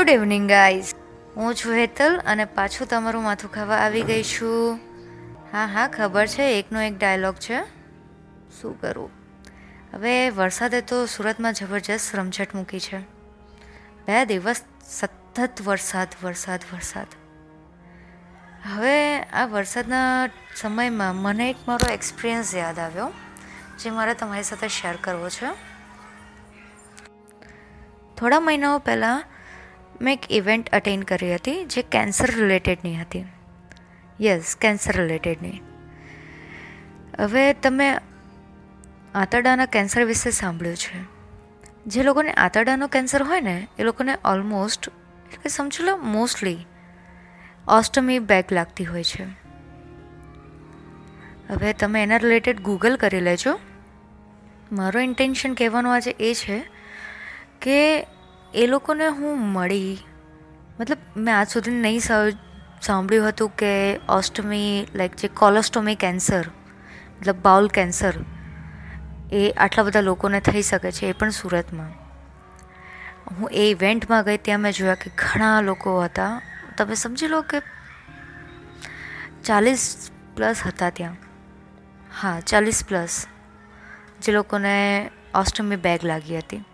[0.00, 0.94] Good evening guys
[1.36, 4.78] હું છું હેતલ અને પાછું તમારું માથું ખાવા આવી ગઈ છું.
[5.52, 7.62] હા હા, ખબર છે, એકનો એક ડાયલોગ છે.
[8.60, 9.10] શું કરું?
[9.94, 12.98] હવે વરસાદે તો સુરતમાં જબરજસ્ત રમઝટ મૂકી છે.
[14.06, 17.06] બે દિવસ સતત વરસાદ વરસાદ વરસાદ.
[18.74, 23.12] હવે આ વરસાદના સમયમાં મને એક મારો એક્સપિરિયન્સ યાદ આવ્યો,
[23.78, 25.46] જે મારે તમારી સાથે શેર કરવો છે.
[28.16, 29.24] થોડા મહિનાઓ પહેલાં
[30.00, 33.24] મેં એક ઇવેન્ટ અટેન્ડ કરી હતી જે કેન્સર રિલેટેડની હતી.
[34.20, 35.62] યસ કેન્સર રિલેટેડની
[37.20, 37.94] હવે તમે
[39.14, 41.04] આંતરડાના કેન્સર વિશે સાંભળ્યું છે.
[41.86, 46.66] જે લોકોને આંતરડાનો કેન્સર હોય ને, એ લોકોને ઓલમોસ્ટ એટલે કે સમજી લો મોસ્ટલી
[47.68, 49.24] ઓસ્ટમી બેગ લાગતી હોય છે.
[51.52, 53.58] હવે તમે એના રિલેટેડ ગૂગલ કરી લેજો.
[54.72, 56.58] મારો ઇન્ટેન્શન કહેવાનો આજે એ છે
[57.60, 58.06] કે
[58.54, 59.98] એ લોકોને હું મળી.
[60.80, 62.00] મતલબ મેં આજ સુધી નહીં
[62.80, 66.44] સાંભળ્યું હતું કે ઓસ્ટમી લાઈક જે કોલોસ્ટોમી કેન્સર,
[67.20, 68.14] મતલબ બાઉલ કેન્સર,
[69.32, 71.92] એ આટલા બધા લોકોને થઈ શકે છે એ પણ સુરતમાં.
[73.30, 76.40] હું એ ઇવેન્ટમાં ગઈ ત્યાં મેં જોયા કે ઘણા લોકો હતા.
[76.78, 77.60] તમે સમજી લો કે
[79.44, 81.16] ચાલીસ પ્લસ હતા ત્યાં.
[82.22, 83.26] હા, ચાલીસ પ્લસ
[84.22, 84.74] જે લોકોને
[85.34, 86.64] ઓસ્ટમી બેગ લાગી હતી.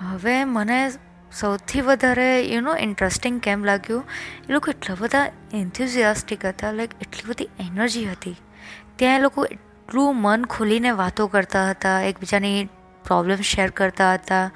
[0.00, 0.90] હવે મને
[1.32, 4.04] સૌથી વધારે યુ નો ઇન્ટરેસ્ટિંગ કેમ લાગ્યું?
[4.48, 8.36] એ લોકો એટલા બધા એન્થ્યુઝિયાસ્ટિક હતા લાઈક એટલી બધી એનર્જી હતી.
[8.96, 12.64] ત્યાં એ લોકો એટલું મન ખોલીને વાતો કરતા હતા, એકબીજાની
[13.04, 14.50] પ્રોબ્લેમ શેર કરતા હતા,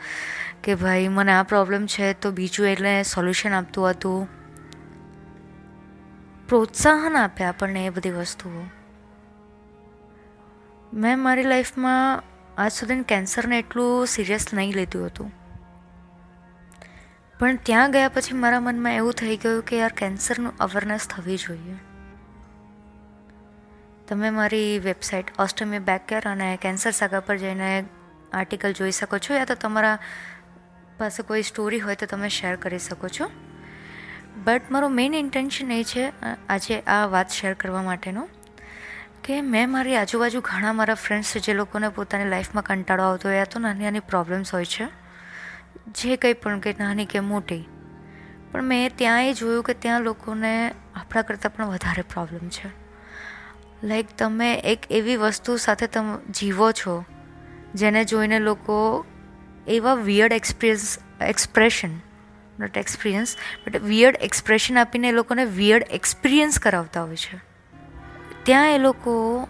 [0.64, 4.28] કે ભાઈ મને આ પ્રોબ્લેમ છે, તો બીજું એટલે સોલ્યુશન આપતું હતું.
[6.48, 8.69] પ્રોત્સાહન આપે આપણને એ બધી વસ્તુઓ.
[10.95, 12.23] મેં મારી લાઈફમાં
[12.59, 15.33] આજ સુધી કેન્સરને એટલું સિરિયસ નહીં લીધું હતું.
[17.39, 21.77] પણ ત્યાં ગયા પછી મારા મનમાં એવું થઈ ગયું કે યાર કેન્સરનું અવેરનેસ થવી જોઈએ.
[24.08, 27.85] તમે મારી વેબસાઇટ ઓસ્ટમી બેકકેર અને કેન્સર સાગા પર જઈને
[28.33, 29.98] આર્ટિકલ જોઈ શકો છો યા તો તમારા
[30.98, 33.30] પાસે કોઈ સ્ટોરી હોય તો તમે શેર કરી શકો છો.
[34.45, 36.13] બટ મારો મેઇન ઇન્ટેન્શન એ છે
[36.48, 38.29] આજે આ વાત શેર કરવા માટેનો.
[39.28, 43.44] કે મેં મારી આજુબાજુ ઘણા મારા ફ્રેન્ડ્સ છે, જે લોકોને પોતાની લાઈફમાં કંટાળો આવતો હોય
[43.44, 44.86] તો નાની નાની પ્રોબ્લેમ્સ હોય છે.
[45.86, 47.68] જે કંઈ પણ કે નાની કે મોટી.
[48.52, 52.70] પણ મેં ત્યાં એ જોયું કે ત્યાં લોકોને આપણા કરતાં પણ વધારે પ્રોબ્લેમ છે.
[53.86, 57.05] લાઈક તમે એક એવી વસ્તુ સાથે તમે જીવો છો,
[57.74, 59.05] જેને જોઈને લોકો
[59.66, 61.90] એવા weird experience expression
[62.58, 67.48] not experience but weird expression આપીને એ લોકોને વિયર્ડ એક્સપિરિયન્સ કરાવતા હોય છે.
[68.48, 69.48] ત્યાં એ લોકો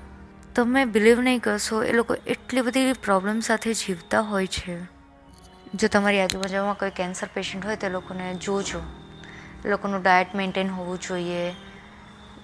[0.54, 4.78] તમે બિલીવ નહીં કરશો, એ લોકો એટલી બધી પ્રોબ્લેમ સાથે જીવતા હોય છે.
[5.74, 8.80] જો તમારી આજુબાજુમાં કોઈ કેન્સર પેશન્ટ હોય તો લોકોને જોજો.
[9.64, 11.54] એ લોકોનું ડાયટ મેન્ટેન હોવું જોઈએ.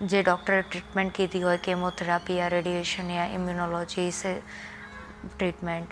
[0.03, 5.91] જે ડૉક્ટરે ટ્રીટમેન્ટ કીધી હોય કેમોથેરાપી યા રેડિયેશન યા ઇમ્યુનોલોજી ટ્રીટમેન્ટ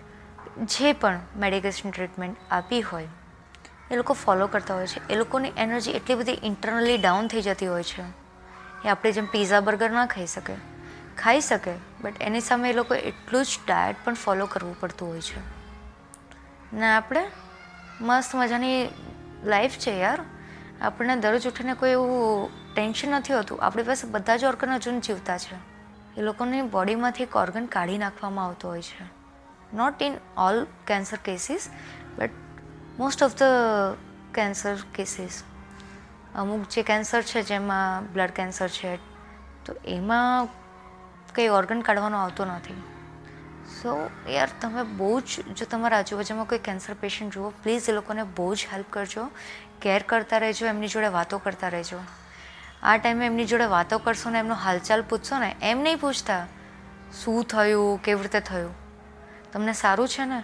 [0.71, 3.09] જે પણ મેડિકેશન ટ્રીટમેન્ટ આપી હોય,
[3.91, 5.09] એ લોકો ફોલો કરતા હોય છે.
[5.09, 8.22] એ લોકોની એનર્જી એટલી બધી ઇન્ટરનલી ડાઉન થઈ જતી હોય છે.
[8.84, 10.54] એ આપણે જેમ પીઝા બર્ગર ના ખાઈ શકે.
[11.19, 11.70] ખાઈ શકે
[12.00, 15.62] બટ એની સામે એ લોકો એટલું જ ડાયટ પણ ફોલો કરવું પડતું હોય છે.
[16.76, 17.31] ને આપણે
[18.00, 18.88] મસ્ત મજાની
[19.44, 20.25] લાઈફ છે યાર.
[20.81, 23.62] આપણને દરરોજ ઉઠીને કોઈ એવું ટેન્શન નથી હોતું.
[23.62, 25.54] આપણી પાસે બધા જ ઓર્ગન હજુ જીવતા છે.
[26.16, 29.22] એ લોકોની બોડીમાંથી એક ઓર્ગન કાઢી નાખવામાં આવતો હોય છે.
[29.76, 31.69] Not in all cancer cases
[32.16, 32.31] but
[32.98, 33.42] most of the
[34.34, 35.42] cancer cases
[36.34, 38.97] અમુક જે કેન્સર છે, જેમાં બ્લડ કેન્સર છે,
[39.65, 40.47] તો એમાં
[41.34, 42.82] કંઈ ઓર્ગન કાઢવાનો આવતો નથી.
[43.82, 45.25] સો યાર, તમે બહુ જ,
[45.56, 49.31] જો તમારા આજુબાજુમાં કોઈ કેન્સર પેશન્ટ જુઓ પ્લીઝ એ લોકોને બહુ જ હેલ્પ કરજો.
[49.81, 51.98] કેર કરતા રહેજો, એમની જોડે વાતો કરતા રહેજો.
[52.82, 56.47] આ ટાઈમે એમની જોડે વાતો કરશો ને, એમનો હાલચાલ પૂછશો ને, એમ નહીં પૂછતા
[57.24, 58.74] શું થયું, કેવી રીતે થયું.
[59.53, 60.42] તમને સારું છે ને?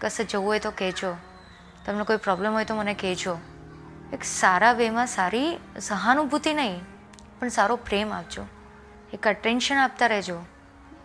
[0.00, 1.16] કશે જવું હોય તો કહેજો.
[1.86, 3.38] તમને કોઈ પ્રોબ્લેમ હોય તો મને કહેજો.
[4.12, 6.80] એક સારા વેમાં સારી સહાનુભૂતિ નહીં,
[7.40, 8.42] પણ સારો પ્રેમ આપજો.
[9.12, 10.40] એક અટેન્શન આપતા રહેજો.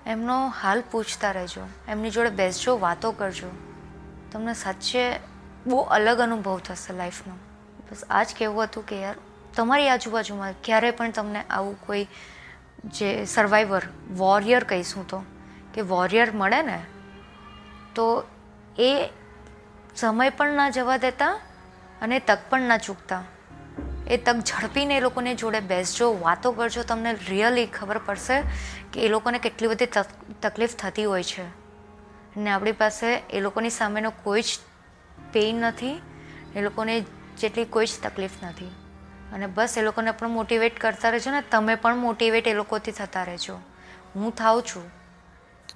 [0.05, 1.67] એમનો હાલ પૂછતા રહેજો.
[1.87, 3.47] એમની જોડે બેસજો, વાતો કરજો.
[4.31, 5.19] તમને સાચે
[5.67, 7.33] બહુ અલગ અનુભવ થશે લાઈફનો.
[7.91, 9.15] બસ આ જ કહેવું હતું કે યાર,
[9.55, 12.07] તમારી આજુબાજુમાં ક્યારે પણ તમને આવું કોઈ
[12.85, 13.81] જે સર્વાઈવર
[14.17, 15.23] વોરિયર કહીશું તો,
[15.73, 16.83] કે વોરિયર મળે ને,
[17.95, 18.23] તો
[18.77, 19.09] એ
[19.95, 21.39] સમય પણ ના જવા દેતા
[22.01, 23.23] અને તક પણ ના ચૂકતા.
[24.07, 28.43] એ તક ઝડપીને એ લોકોને જોડે બેસજો વાતો કરજો, તમને રિયલી ખબર પડશે
[28.93, 29.85] કે એ લોકોને કેટલી બધી
[30.41, 31.43] તકલીફ થતી હોય છે.
[32.37, 34.45] ને આપણી પાસે એ લોકોની સામેનો કોઈ જ
[35.33, 36.01] પેઇન નથી,
[36.55, 37.05] એ લોકોને
[37.39, 38.67] જેટલી કોઈ જ તકલીફ નથી.
[39.33, 43.23] અને બસ એ લોકોને પણ મોટિવેટ કરતા રહેજો ને તમે પણ મોટિવેટ એ લોકોથી થતા
[43.23, 43.59] રહેજો.
[44.15, 44.91] હું થાઉં છું.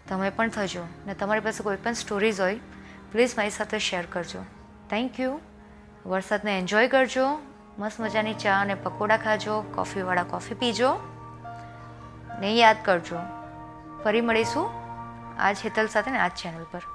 [0.10, 0.88] તમે પણ થજો.
[1.07, 2.60] ને તમારી પાસે કોઈ પણ સ્ટોરીઝ હોય
[3.12, 4.39] પ્લીઝ મારી સાથે શેર કરજો.
[4.89, 5.39] થેન્ક યુ
[6.06, 7.40] વરસાદને એન્જોય કરજો,
[7.78, 10.92] મસ્ત મજાની ચા અને પકોડા ખાજો કોફીવાળા કોફી પીજો
[12.40, 13.19] ને યાદ કરજો.
[14.04, 14.69] ફરી મળીશું
[15.40, 16.94] આજ હેતલ સાથે ને આજ ચેનલ પર.